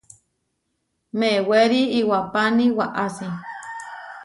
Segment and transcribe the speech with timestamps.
[1.19, 3.27] Mewéri iwapáni waʼási.